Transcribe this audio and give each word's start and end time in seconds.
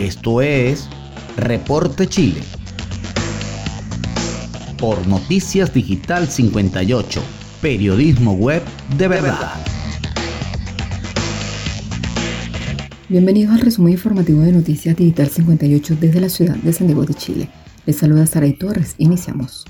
Esto 0.00 0.40
es 0.40 0.88
Reporte 1.36 2.06
Chile. 2.06 2.40
Por 4.78 5.06
Noticias 5.06 5.74
Digital 5.74 6.26
58, 6.26 7.22
periodismo 7.60 8.32
web 8.32 8.62
de 8.96 9.08
verdad. 9.08 9.52
Bienvenidos 13.10 13.52
al 13.52 13.60
resumen 13.60 13.92
informativo 13.92 14.40
de 14.40 14.52
Noticias 14.52 14.96
Digital 14.96 15.28
58 15.28 15.96
desde 16.00 16.20
la 16.22 16.30
ciudad 16.30 16.56
de 16.56 16.72
Santiago 16.72 17.04
de 17.04 17.12
Chile. 17.12 17.50
Les 17.84 17.96
saluda 17.96 18.24
Saray 18.24 18.54
Torres. 18.54 18.94
Iniciamos. 18.96 19.66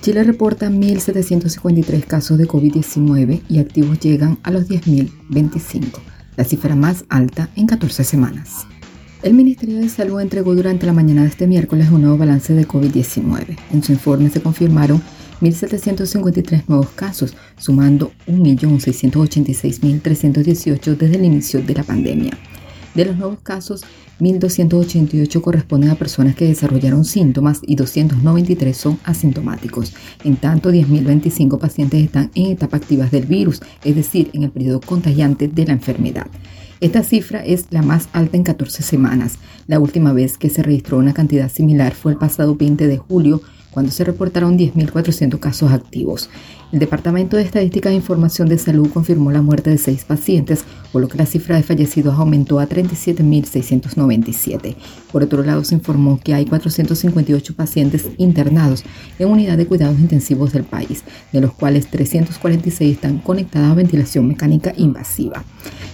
Chile 0.00 0.22
reporta 0.22 0.70
1.753 0.70 2.04
casos 2.04 2.38
de 2.38 2.46
COVID-19 2.46 3.42
y 3.48 3.58
activos 3.58 3.98
llegan 3.98 4.38
a 4.44 4.52
los 4.52 4.68
10.025, 4.68 5.98
la 6.36 6.44
cifra 6.44 6.76
más 6.76 7.04
alta 7.08 7.50
en 7.56 7.66
14 7.66 8.04
semanas. 8.04 8.68
El 9.22 9.32
Ministerio 9.32 9.78
de 9.78 9.88
Salud 9.88 10.20
entregó 10.20 10.54
durante 10.54 10.84
la 10.84 10.92
mañana 10.92 11.22
de 11.22 11.28
este 11.28 11.46
miércoles 11.46 11.88
un 11.90 12.02
nuevo 12.02 12.18
balance 12.18 12.52
de 12.52 12.68
COVID-19. 12.68 13.56
En 13.72 13.82
su 13.82 13.92
informe 13.92 14.28
se 14.28 14.42
confirmaron 14.42 15.00
1.753 15.40 16.64
nuevos 16.68 16.90
casos, 16.90 17.34
sumando 17.56 18.12
1.686.318 18.28 20.96
desde 20.96 21.16
el 21.16 21.24
inicio 21.24 21.62
de 21.62 21.74
la 21.74 21.82
pandemia. 21.82 22.36
De 22.96 23.04
los 23.04 23.18
nuevos 23.18 23.40
casos, 23.42 23.84
1.288 24.20 25.42
corresponden 25.42 25.90
a 25.90 25.96
personas 25.96 26.34
que 26.34 26.46
desarrollaron 26.46 27.04
síntomas 27.04 27.60
y 27.62 27.76
293 27.76 28.74
son 28.74 28.98
asintomáticos. 29.04 29.92
En 30.24 30.36
tanto, 30.36 30.72
10.025 30.72 31.58
pacientes 31.58 32.02
están 32.02 32.30
en 32.34 32.46
etapa 32.46 32.78
activas 32.78 33.10
del 33.10 33.26
virus, 33.26 33.60
es 33.84 33.94
decir, 33.94 34.30
en 34.32 34.44
el 34.44 34.50
periodo 34.50 34.80
contagiante 34.80 35.46
de 35.46 35.66
la 35.66 35.74
enfermedad. 35.74 36.26
Esta 36.80 37.02
cifra 37.02 37.44
es 37.44 37.66
la 37.68 37.82
más 37.82 38.08
alta 38.14 38.38
en 38.38 38.44
14 38.44 38.82
semanas. 38.82 39.38
La 39.66 39.78
última 39.78 40.14
vez 40.14 40.38
que 40.38 40.48
se 40.48 40.62
registró 40.62 40.96
una 40.96 41.12
cantidad 41.12 41.50
similar 41.50 41.92
fue 41.92 42.12
el 42.12 42.18
pasado 42.18 42.56
20 42.56 42.86
de 42.86 42.96
julio, 42.96 43.42
cuando 43.76 43.92
se 43.92 44.04
reportaron 44.04 44.56
10.400 44.56 45.38
casos 45.38 45.70
activos. 45.70 46.30
El 46.72 46.78
Departamento 46.78 47.36
de 47.36 47.42
Estadísticas 47.42 47.92
e 47.92 47.96
Información 47.96 48.48
de 48.48 48.56
Salud 48.56 48.88
confirmó 48.88 49.30
la 49.30 49.42
muerte 49.42 49.68
de 49.68 49.76
seis 49.76 50.06
pacientes, 50.06 50.64
por 50.92 51.02
lo 51.02 51.08
que 51.08 51.18
la 51.18 51.26
cifra 51.26 51.56
de 51.56 51.62
fallecidos 51.62 52.18
aumentó 52.18 52.58
a 52.58 52.70
37.697. 52.70 54.76
Por 55.12 55.24
otro 55.24 55.42
lado, 55.42 55.62
se 55.62 55.74
informó 55.74 56.18
que 56.18 56.32
hay 56.32 56.46
458 56.46 57.54
pacientes 57.54 58.06
internados 58.16 58.82
en 59.18 59.28
unidad 59.28 59.58
de 59.58 59.66
cuidados 59.66 60.00
intensivos 60.00 60.54
del 60.54 60.64
país, 60.64 61.04
de 61.30 61.42
los 61.42 61.52
cuales 61.52 61.90
346 61.90 62.94
están 62.94 63.18
conectados 63.18 63.72
a 63.72 63.74
ventilación 63.74 64.26
mecánica 64.26 64.72
invasiva. 64.78 65.44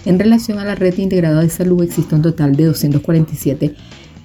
En 0.05 0.19
relación 0.19 0.57
a 0.57 0.63
la 0.63 0.75
red 0.75 0.97
integrada 0.99 1.41
de 1.41 1.49
salud, 1.49 1.83
existe 1.83 2.15
un 2.15 2.21
total 2.21 2.55
de 2.55 2.63
247 2.63 3.75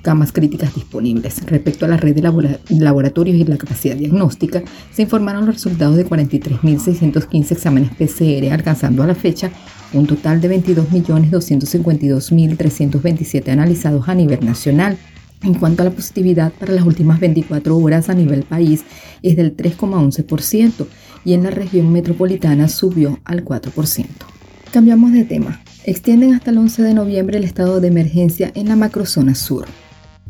camas 0.09 0.33
críticas 0.33 0.75
disponibles. 0.75 1.45
Respecto 1.45 1.85
a 1.85 1.89
la 1.89 1.99
red 1.99 2.15
de 2.15 2.23
laboratorios 2.71 3.37
y 3.37 3.45
la 3.45 3.59
capacidad 3.59 3.95
diagnóstica, 3.95 4.63
se 4.91 5.03
informaron 5.03 5.45
los 5.45 5.57
resultados 5.57 5.99
de 5.99 6.07
43.615 6.07 7.53
exámenes 7.53 7.91
PCR, 7.91 8.51
alcanzando 8.51 9.03
a 9.03 9.07
la 9.07 9.15
fecha 9.15 9.51
un 9.93 10.07
total 10.07 10.41
de 10.41 10.63
22.252.327 10.63 13.51
analizados 13.51 14.09
a 14.09 14.15
nivel 14.15 14.43
nacional. 14.47 14.97
En 15.43 15.53
cuanto 15.53 15.83
a 15.83 15.85
la 15.85 15.91
positividad 15.91 16.53
para 16.53 16.73
las 16.73 16.87
últimas 16.87 17.21
24 17.21 17.77
horas 17.77 18.09
a 18.09 18.15
nivel 18.15 18.45
país 18.45 18.85
es 19.23 19.37
del 19.37 19.55
3,11% 19.55 20.87
y 21.27 21.35
en 21.35 21.43
la 21.43 21.51
región 21.51 21.93
metropolitana 21.93 22.69
subió 22.69 23.21
al 23.27 23.45
4%. 23.45 24.07
Cambiamos 24.73 25.13
de 25.13 25.25
tema. 25.25 25.61
Extienden 25.85 26.33
hasta 26.33 26.51
el 26.51 26.57
11 26.57 26.83
de 26.83 26.95
noviembre 26.95 27.37
el 27.37 27.45
estado 27.45 27.83
de 27.83 27.89
emergencia 27.89 28.51
en 28.55 28.69
la 28.69 28.77
macrozona 28.77 29.35
sur. 29.35 29.67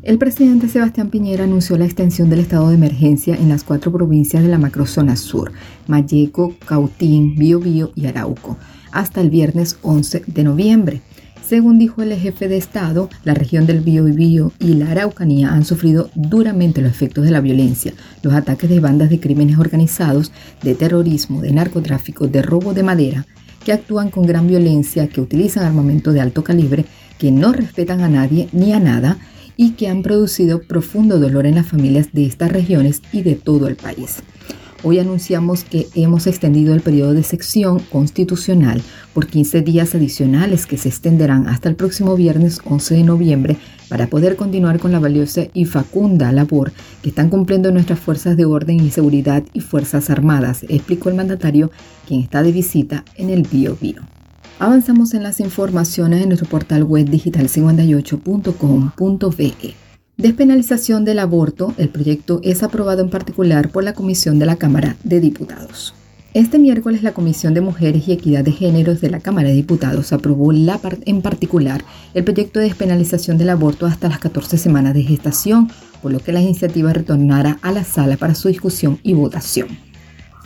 El 0.02 0.16
presidente 0.16 0.68
Sebastián 0.68 1.10
Piñera 1.10 1.42
anunció 1.42 1.76
la 1.76 1.84
extensión 1.84 2.30
del 2.30 2.38
estado 2.38 2.68
de 2.68 2.76
emergencia 2.76 3.34
en 3.34 3.48
las 3.48 3.64
cuatro 3.64 3.90
provincias 3.90 4.44
de 4.44 4.48
la 4.48 4.56
macrozona 4.56 5.16
sur, 5.16 5.50
Mayeco, 5.88 6.54
Cautín, 6.64 7.34
Biobío 7.34 7.90
y 7.96 8.06
Arauco, 8.06 8.56
hasta 8.92 9.20
el 9.20 9.28
viernes 9.28 9.76
11 9.82 10.22
de 10.28 10.44
noviembre. 10.44 11.02
Según 11.44 11.80
dijo 11.80 12.00
el 12.02 12.14
jefe 12.14 12.46
de 12.46 12.58
Estado, 12.58 13.10
la 13.24 13.34
región 13.34 13.66
del 13.66 13.80
Biobío 13.80 14.52
y 14.60 14.74
la 14.74 14.92
Araucanía 14.92 15.52
han 15.52 15.64
sufrido 15.64 16.10
duramente 16.14 16.80
los 16.80 16.92
efectos 16.92 17.24
de 17.24 17.32
la 17.32 17.40
violencia, 17.40 17.92
los 18.22 18.34
ataques 18.34 18.70
de 18.70 18.78
bandas 18.78 19.10
de 19.10 19.18
crímenes 19.18 19.58
organizados, 19.58 20.30
de 20.62 20.76
terrorismo, 20.76 21.40
de 21.40 21.52
narcotráfico, 21.52 22.28
de 22.28 22.42
robo 22.42 22.72
de 22.72 22.84
madera, 22.84 23.26
que 23.64 23.72
actúan 23.72 24.10
con 24.10 24.26
gran 24.26 24.46
violencia, 24.46 25.08
que 25.08 25.20
utilizan 25.20 25.64
armamento 25.64 26.12
de 26.12 26.20
alto 26.20 26.44
calibre, 26.44 26.84
que 27.18 27.32
no 27.32 27.52
respetan 27.52 28.02
a 28.02 28.08
nadie 28.08 28.48
ni 28.52 28.72
a 28.72 28.78
nada 28.78 29.18
y 29.58 29.72
que 29.72 29.88
han 29.88 30.02
producido 30.02 30.62
profundo 30.62 31.18
dolor 31.18 31.44
en 31.44 31.56
las 31.56 31.66
familias 31.66 32.12
de 32.12 32.24
estas 32.24 32.50
regiones 32.52 33.02
y 33.12 33.22
de 33.22 33.34
todo 33.34 33.66
el 33.66 33.76
país. 33.76 34.22
Hoy 34.84 35.00
anunciamos 35.00 35.64
que 35.64 35.88
hemos 35.96 36.28
extendido 36.28 36.72
el 36.72 36.80
periodo 36.80 37.12
de 37.12 37.24
sección 37.24 37.80
constitucional 37.80 38.80
por 39.12 39.26
15 39.26 39.62
días 39.62 39.96
adicionales 39.96 40.66
que 40.66 40.78
se 40.78 40.88
extenderán 40.88 41.48
hasta 41.48 41.68
el 41.68 41.74
próximo 41.74 42.14
viernes 42.14 42.60
11 42.64 42.94
de 42.94 43.02
noviembre 43.02 43.56
para 43.88 44.06
poder 44.06 44.36
continuar 44.36 44.78
con 44.78 44.92
la 44.92 45.00
valiosa 45.00 45.48
y 45.52 45.64
facunda 45.64 46.30
labor 46.30 46.70
que 47.02 47.08
están 47.08 47.28
cumpliendo 47.28 47.72
nuestras 47.72 47.98
fuerzas 47.98 48.36
de 48.36 48.44
orden 48.44 48.78
y 48.78 48.90
seguridad 48.90 49.42
y 49.52 49.60
fuerzas 49.60 50.08
armadas, 50.08 50.64
explicó 50.68 51.08
el 51.08 51.16
mandatario 51.16 51.72
quien 52.06 52.20
está 52.20 52.44
de 52.44 52.52
visita 52.52 53.04
en 53.16 53.30
el 53.30 53.42
Bio. 53.42 53.76
Avanzamos 54.60 55.14
en 55.14 55.22
las 55.22 55.38
informaciones 55.38 56.20
en 56.20 56.30
nuestro 56.30 56.48
portal 56.48 56.82
web 56.82 57.06
digital58.com.be. 57.06 59.74
Despenalización 60.16 61.04
del 61.04 61.20
aborto, 61.20 61.72
el 61.78 61.90
proyecto 61.90 62.40
es 62.42 62.64
aprobado 62.64 63.02
en 63.02 63.08
particular 63.08 63.70
por 63.70 63.84
la 63.84 63.92
Comisión 63.92 64.40
de 64.40 64.46
la 64.46 64.56
Cámara 64.56 64.96
de 65.04 65.20
Diputados. 65.20 65.94
Este 66.34 66.58
miércoles 66.58 67.04
la 67.04 67.14
Comisión 67.14 67.54
de 67.54 67.60
Mujeres 67.60 68.08
y 68.08 68.12
Equidad 68.12 68.42
de 68.42 68.50
Géneros 68.50 69.00
de 69.00 69.10
la 69.10 69.20
Cámara 69.20 69.48
de 69.48 69.54
Diputados 69.54 70.12
aprobó 70.12 70.52
en 70.52 71.22
particular 71.22 71.84
el 72.14 72.24
proyecto 72.24 72.58
de 72.58 72.66
despenalización 72.66 73.38
del 73.38 73.50
aborto 73.50 73.86
hasta 73.86 74.08
las 74.08 74.18
14 74.18 74.58
semanas 74.58 74.92
de 74.92 75.04
gestación, 75.04 75.70
por 76.02 76.10
lo 76.10 76.18
que 76.18 76.32
la 76.32 76.40
iniciativa 76.40 76.92
retornará 76.92 77.60
a 77.62 77.70
la 77.70 77.84
sala 77.84 78.16
para 78.16 78.34
su 78.34 78.48
discusión 78.48 78.98
y 79.04 79.14
votación. 79.14 79.68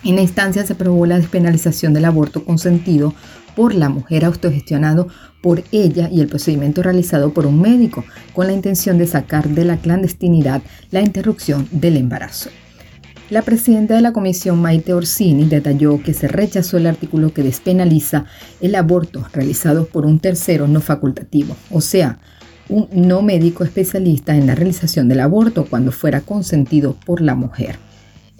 En 0.05 0.17
la 0.17 0.23
instancia 0.23 0.67
se 0.67 0.73
aprobó 0.73 1.07
la 1.07 1.19
despenalización 1.19 1.95
del 1.95 2.07
aborto 2.07 2.45
consentido 2.45 3.15
por 3.55 3.75
la 3.75 3.89
mujer 3.89 4.25
autogestionado 4.25 5.09
por 5.43 5.63
ella 5.73 6.09
y 6.11 6.21
el 6.21 6.29
procedimiento 6.29 6.83
realizado 6.83 7.33
por 7.33 7.47
un 7.47 7.61
médico 7.61 8.05
con 8.33 8.47
la 8.47 8.53
intención 8.53 8.99
de 8.99 9.07
sacar 9.07 9.49
de 9.49 9.65
la 9.65 9.77
clandestinidad 9.77 10.63
la 10.91 11.03
interrupción 11.03 11.69
del 11.71 11.97
embarazo. 11.97 12.51
La 13.31 13.43
presidenta 13.43 13.95
de 13.95 14.03
la 14.03 14.13
comisión, 14.13 14.61
Maite 14.61 14.93
Orsini, 14.93 15.45
detalló 15.45 16.03
que 16.03 16.13
se 16.13 16.29
rechazó 16.29 16.77
el 16.77 16.87
artículo 16.87 17.33
que 17.33 17.43
despenaliza 17.43 18.27
el 18.61 18.75
aborto 18.75 19.27
realizado 19.33 19.87
por 19.87 20.05
un 20.05 20.19
tercero 20.19 20.69
no 20.69 20.81
facultativo, 20.81 21.57
o 21.71 21.81
sea, 21.81 22.19
un 22.69 22.89
no 22.93 23.23
médico 23.23 23.65
especialista 23.65 24.37
en 24.37 24.47
la 24.47 24.55
realización 24.55 25.09
del 25.09 25.21
aborto 25.21 25.65
cuando 25.65 25.93
fuera 25.93 26.21
consentido 26.21 26.97
por 27.07 27.21
la 27.21 27.35
mujer. 27.35 27.79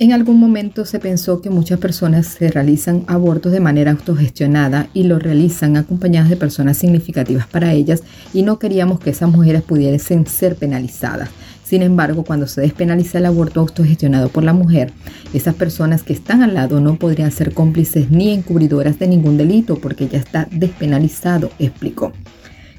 En 0.03 0.13
algún 0.13 0.41
momento 0.41 0.85
se 0.85 0.99
pensó 0.99 1.41
que 1.41 1.49
muchas 1.49 1.79
personas 1.79 2.27
se 2.27 2.51
realizan 2.51 3.05
abortos 3.07 3.53
de 3.53 3.61
manera 3.61 3.93
autogestionada 3.93 4.89
y 4.95 5.05
lo 5.05 5.21
realizan 5.21 5.77
acompañadas 5.77 6.29
de 6.29 6.37
personas 6.37 6.77
significativas 6.77 7.47
para 7.47 7.73
ellas 7.73 8.03
y 8.35 8.43
no 8.43 8.59
queríamos 8.59 8.99
que 8.99 9.11
esas 9.11 9.31
mujeres 9.31 9.63
pudiesen 9.63 10.27
ser 10.27 10.57
penalizadas. 10.57 11.31
Sin 11.63 11.83
embargo, 11.83 12.25
cuando 12.25 12.49
se 12.49 12.63
despenaliza 12.63 13.19
el 13.19 13.27
aborto 13.27 13.61
autogestionado 13.61 14.29
por 14.29 14.43
la 14.43 14.53
mujer, 14.53 14.93
esas 15.35 15.55
personas 15.55 16.03
que 16.03 16.15
están 16.15 16.43
al 16.43 16.55
lado 16.55 16.81
no 16.81 16.97
podrían 16.97 17.31
ser 17.31 17.55
cómplices 17.55 18.11
ni 18.11 18.31
encubridoras 18.33 18.99
de 18.99 19.07
ningún 19.07 19.37
delito 19.37 19.77
porque 19.77 20.09
ya 20.09 20.19
está 20.19 20.49
despenalizado, 20.51 21.53
explicó. 21.61 22.13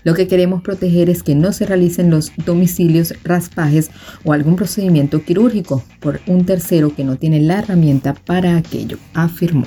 Lo 0.04 0.14
que 0.14 0.28
queremos 0.28 0.62
proteger 0.62 1.10
es 1.10 1.24
que 1.24 1.36
no 1.36 1.54
se 1.54 1.66
realicen 1.66 2.10
los 2.10 2.32
domicilios, 2.46 3.14
raspajes 3.24 3.90
o 4.24 4.34
algún 4.34 4.56
procedimiento 4.56 5.24
quirúrgico 5.24 5.84
por 6.00 6.20
un 6.28 6.46
tercero 6.46 6.94
que 6.94 7.04
no 7.04 7.16
tiene 7.16 7.40
la 7.40 7.60
herramienta 7.60 8.14
para 8.14 8.58
aquello, 8.58 8.98
afirmó. 9.14 9.66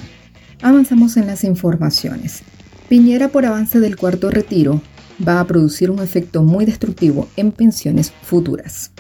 Avanzamos 0.62 1.16
en 1.16 1.26
las 1.26 1.44
informaciones. 1.44 2.42
Piñera 2.88 3.28
por 3.28 3.46
avance 3.46 3.80
del 3.80 3.96
cuarto 3.96 4.30
retiro 4.30 4.80
va 5.26 5.40
a 5.40 5.46
producir 5.46 5.90
un 5.90 6.00
efecto 6.00 6.42
muy 6.42 6.66
destructivo 6.66 7.28
en 7.36 7.52
pensiones 7.52 8.12
futuras. 8.22 8.92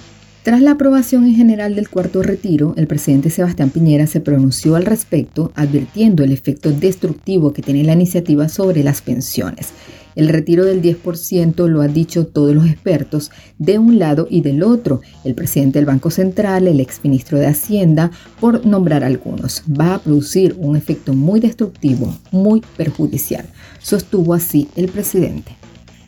Tras 0.46 0.62
la 0.62 0.70
aprobación 0.70 1.24
en 1.26 1.34
general 1.34 1.74
del 1.74 1.88
cuarto 1.88 2.22
retiro, 2.22 2.72
el 2.76 2.86
presidente 2.86 3.30
Sebastián 3.30 3.70
Piñera 3.70 4.06
se 4.06 4.20
pronunció 4.20 4.76
al 4.76 4.86
respecto, 4.86 5.50
advirtiendo 5.56 6.22
el 6.22 6.30
efecto 6.30 6.70
destructivo 6.70 7.52
que 7.52 7.62
tiene 7.62 7.82
la 7.82 7.94
iniciativa 7.94 8.48
sobre 8.48 8.84
las 8.84 9.02
pensiones. 9.02 9.70
El 10.14 10.28
retiro 10.28 10.64
del 10.64 10.80
10% 10.80 11.66
lo 11.66 11.82
han 11.82 11.92
dicho 11.92 12.28
todos 12.28 12.54
los 12.54 12.68
expertos 12.68 13.32
de 13.58 13.80
un 13.80 13.98
lado 13.98 14.28
y 14.30 14.42
del 14.42 14.62
otro, 14.62 15.00
el 15.24 15.34
presidente 15.34 15.80
del 15.80 15.86
Banco 15.86 16.12
Central, 16.12 16.68
el 16.68 16.78
exministro 16.78 17.40
de 17.40 17.48
Hacienda, 17.48 18.12
por 18.38 18.64
nombrar 18.64 19.02
algunos. 19.02 19.64
Va 19.68 19.96
a 19.96 19.98
producir 19.98 20.54
un 20.60 20.76
efecto 20.76 21.12
muy 21.12 21.40
destructivo, 21.40 22.16
muy 22.30 22.62
perjudicial, 22.76 23.46
sostuvo 23.80 24.32
así 24.32 24.68
el 24.76 24.90
presidente. 24.90 25.56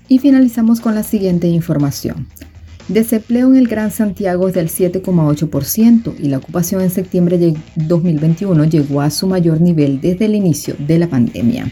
Y 0.07 0.21
finalizamos 0.21 0.81
con 0.81 0.95
la 0.95 1.03
siguiente 1.03 1.49
información. 1.49 2.29
Desempleo 2.89 3.49
en 3.49 3.57
el 3.57 3.69
Gran 3.69 3.91
Santiago 3.91 4.49
es 4.49 4.55
del 4.55 4.71
7,8% 4.71 6.15
y 6.19 6.29
la 6.29 6.39
ocupación 6.39 6.81
en 6.81 6.89
septiembre 6.89 7.37
de 7.37 7.55
2021 7.77 8.65
llegó 8.65 9.03
a 9.03 9.11
su 9.11 9.27
mayor 9.27 9.61
nivel 9.61 10.01
desde 10.01 10.25
el 10.25 10.35
inicio 10.35 10.75
de 10.79 10.99
la 10.99 11.07
pandemia. 11.07 11.71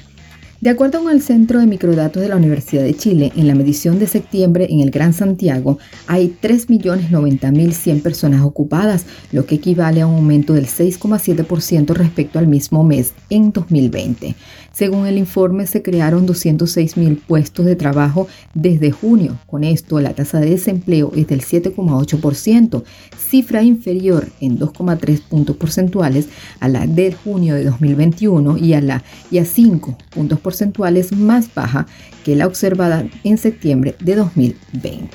De 0.58 0.70
acuerdo 0.70 1.02
con 1.02 1.12
el 1.12 1.20
Centro 1.20 1.60
de 1.60 1.66
Microdatos 1.66 2.22
de 2.22 2.30
la 2.30 2.36
Universidad 2.36 2.82
de 2.82 2.94
Chile, 2.94 3.30
en 3.36 3.46
la 3.46 3.54
medición 3.54 3.98
de 3.98 4.06
septiembre 4.06 4.66
en 4.70 4.80
el 4.80 4.90
Gran 4.90 5.12
Santiago 5.12 5.78
hay 6.06 6.34
3.090.100 6.40 8.00
personas 8.00 8.40
ocupadas, 8.40 9.04
lo 9.32 9.44
que 9.44 9.56
equivale 9.56 10.00
a 10.00 10.06
un 10.06 10.14
aumento 10.14 10.54
del 10.54 10.66
6,7% 10.66 11.92
respecto 11.92 12.38
al 12.38 12.46
mismo 12.46 12.84
mes 12.84 13.12
en 13.28 13.52
2020. 13.52 14.34
Según 14.72 15.06
el 15.06 15.18
informe, 15.18 15.66
se 15.66 15.82
crearon 15.82 16.26
206.000 16.26 17.20
puestos 17.26 17.64
de 17.64 17.76
trabajo 17.76 18.26
desde 18.54 18.90
junio. 18.90 19.38
Con 19.46 19.64
esto, 19.64 20.00
la 20.00 20.14
tasa 20.14 20.40
de 20.40 20.50
desempleo 20.50 21.12
es 21.16 21.26
del 21.28 21.42
7,8%, 21.42 22.82
cifra 23.16 23.62
inferior 23.62 24.28
en 24.40 24.58
2,3 24.58 25.20
puntos 25.20 25.56
porcentuales 25.56 26.28
a 26.60 26.68
la 26.68 26.86
de 26.86 27.12
junio 27.12 27.54
de 27.54 27.64
2021 27.64 28.58
y 28.58 28.74
a 28.74 28.80
la 28.80 29.02
y 29.30 29.38
a 29.38 29.44
5 29.44 29.96
puntos 30.10 30.40
porcentuales 30.46 31.10
más 31.10 31.52
baja 31.52 31.88
que 32.25 32.37
la 32.37 32.46
observada 32.46 33.04
en 33.25 33.37
septiembre 33.37 33.96
de 33.98 34.14
2020. 34.14 35.08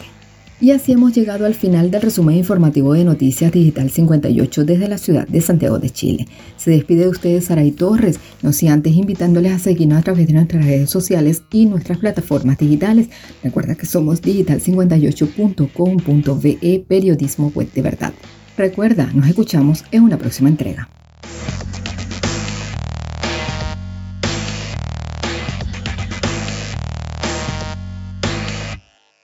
Y 0.59 0.71
así 0.71 0.91
hemos 0.91 1.13
llegado 1.13 1.45
al 1.45 1.55
final 1.55 1.89
del 1.89 2.01
resumen 2.01 2.35
informativo 2.35 2.91
de 2.91 3.05
Noticias 3.05 3.49
Digital 3.49 3.89
58 3.89 4.65
desde 4.65 4.89
la 4.89 4.97
ciudad 4.97 5.25
de 5.25 5.39
Santiago 5.39 5.79
de 5.79 5.89
Chile. 5.89 6.27
Se 6.57 6.71
despide 6.71 7.03
de 7.03 7.07
ustedes 7.07 7.45
Saray 7.45 7.71
Torres, 7.71 8.19
no 8.41 8.51
si 8.51 8.67
antes 8.67 8.93
invitándoles 8.93 9.53
a 9.53 9.59
seguirnos 9.59 9.99
a 9.99 10.03
través 10.03 10.27
de 10.27 10.33
nuestras 10.33 10.65
redes 10.65 10.89
sociales 10.89 11.43
y 11.49 11.65
nuestras 11.65 11.99
plataformas 11.99 12.57
digitales. 12.57 13.07
Recuerda 13.41 13.75
que 13.75 13.85
somos 13.85 14.21
digital58.com.be, 14.21 16.85
periodismo 16.85 17.53
web 17.55 17.71
de 17.71 17.81
verdad. 17.81 18.11
Recuerda, 18.57 19.09
nos 19.13 19.29
escuchamos 19.29 19.85
en 19.91 20.03
una 20.03 20.17
próxima 20.17 20.49
entrega. 20.49 20.89